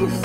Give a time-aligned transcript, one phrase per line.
[0.00, 0.22] truth.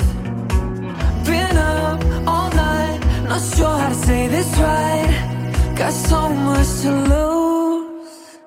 [1.24, 5.74] Been up all night, not sure how to say this right.
[5.76, 8.38] Got so much to lose.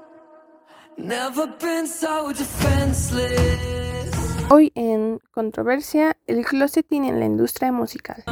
[0.98, 4.10] Never been so defenseless.
[4.50, 8.24] Hoy en Controversia, el closeting en la industria musical.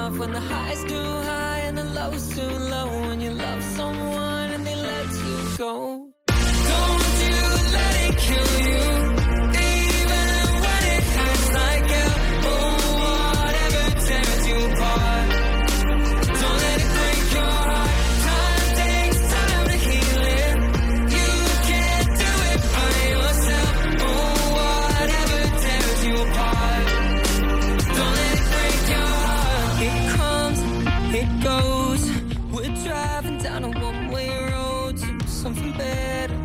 [35.48, 36.36] Something better.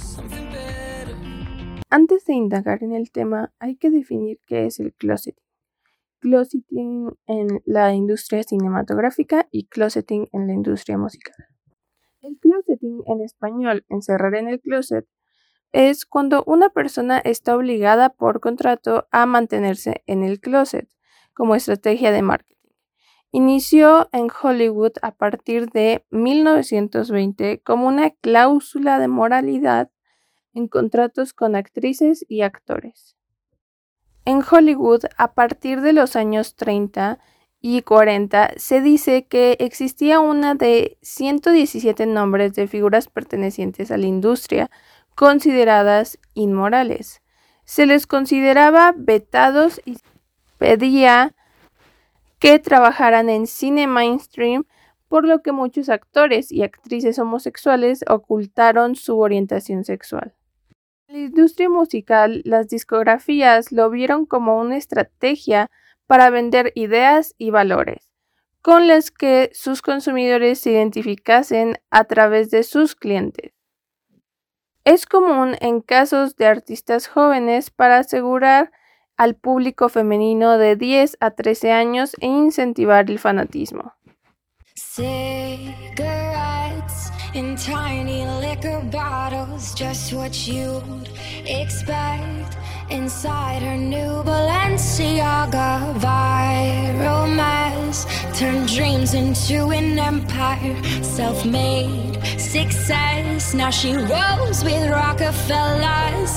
[0.00, 1.16] Something better.
[1.90, 5.42] Antes de indagar en el tema, hay que definir qué es el closeting.
[6.20, 11.34] Closeting en la industria cinematográfica y closeting en la industria musical.
[12.22, 15.06] El closeting en español, encerrar en el closet,
[15.72, 20.88] es cuando una persona está obligada por contrato a mantenerse en el closet
[21.34, 22.53] como estrategia de marketing.
[23.36, 29.90] Inició en Hollywood a partir de 1920 como una cláusula de moralidad
[30.52, 33.16] en contratos con actrices y actores.
[34.24, 37.18] En Hollywood, a partir de los años 30
[37.60, 44.06] y 40, se dice que existía una de 117 nombres de figuras pertenecientes a la
[44.06, 44.70] industria
[45.16, 47.20] consideradas inmorales.
[47.64, 49.98] Se les consideraba vetados y
[50.58, 51.34] pedía
[52.44, 54.66] que trabajaran en cine mainstream,
[55.08, 60.34] por lo que muchos actores y actrices homosexuales ocultaron su orientación sexual.
[61.08, 65.70] En la industria musical, las discografías lo vieron como una estrategia
[66.06, 68.12] para vender ideas y valores,
[68.60, 73.54] con las que sus consumidores se identificasen a través de sus clientes.
[74.84, 78.70] Es común en casos de artistas jóvenes para asegurar
[79.16, 83.94] al público femenino de 10 a 13 años e incentivar el fanatismo.
[87.56, 90.32] Tiny liquor bottles, just what
[91.46, 92.56] expect
[92.90, 98.06] inside her new Balenciaga viral mess.
[98.38, 103.54] Turned dreams into an empire, self made success.
[103.54, 106.30] Now she rolls with Rockefellers.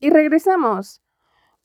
[0.00, 1.02] Y regresamos.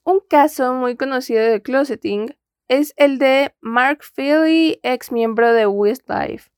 [0.04, 2.36] Un caso muy conocido de closeting
[2.68, 6.50] es el de Mark Feely, ex miembro de Westlife,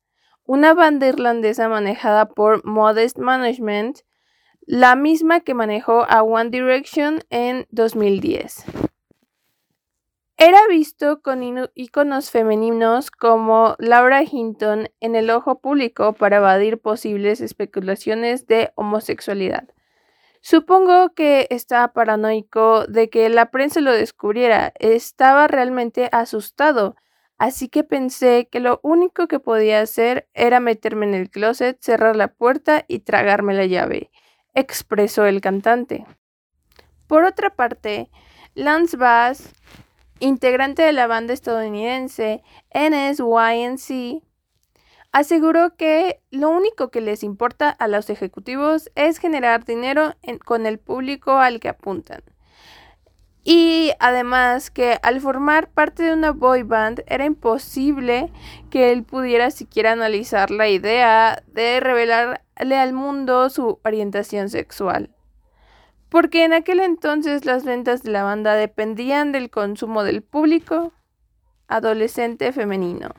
[0.46, 4.00] una banda irlandesa manejada por Modest Management,
[4.68, 8.66] la misma que manejó a One Direction en 2010.
[10.38, 11.44] Era visto con
[11.76, 19.70] íconos femeninos como Laura Hinton en el ojo público para evadir posibles especulaciones de homosexualidad.
[20.42, 24.74] Supongo que estaba paranoico de que la prensa lo descubriera.
[24.78, 26.96] Estaba realmente asustado.
[27.38, 32.16] Así que pensé que lo único que podía hacer era meterme en el closet, cerrar
[32.16, 34.12] la puerta y tragarme la llave,
[34.56, 36.06] expresó el cantante.
[37.08, 38.10] Por otra parte,
[38.56, 39.54] Lance Bass,
[40.20, 42.42] integrante de la banda estadounidense
[42.74, 44.24] NSYNC,
[45.12, 50.80] aseguró que lo único que les importa a los ejecutivos es generar dinero con el
[50.80, 52.24] público al que apuntan.
[53.48, 58.32] Y además que al formar parte de una boy band era imposible
[58.72, 65.16] que él pudiera siquiera analizar la idea de revelarle al mundo su orientación sexual.
[66.10, 70.94] Porque en aquel entonces las ventas de la banda dependían del consumo del público
[71.68, 73.10] adolescente femenino.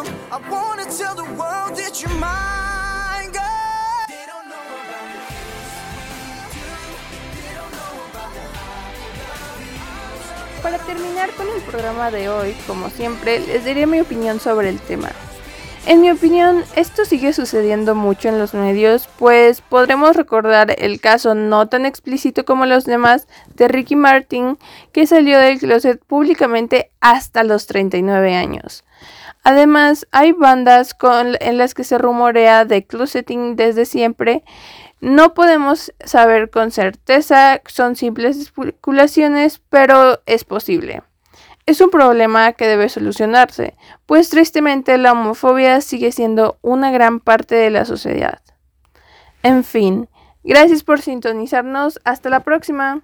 [0.00, 2.59] 'em, I wanna tell the world that you're mine,
[10.62, 14.78] Para terminar con el programa de hoy, como siempre, les diré mi opinión sobre el
[14.78, 15.10] tema.
[15.86, 21.34] En mi opinión, esto sigue sucediendo mucho en los medios, pues podremos recordar el caso
[21.34, 24.58] no tan explícito como los demás de Ricky Martin,
[24.92, 28.84] que salió del closet públicamente hasta los 39 años.
[29.42, 30.94] Además, hay bandas
[31.40, 34.44] en las que se rumorea de closeting desde siempre.
[35.00, 41.02] No podemos saber con certeza, son simples especulaciones, pero es posible.
[41.64, 47.54] Es un problema que debe solucionarse, pues tristemente la homofobia sigue siendo una gran parte
[47.54, 48.40] de la sociedad.
[49.42, 50.08] En fin,
[50.42, 53.00] gracias por sintonizarnos, hasta la próxima.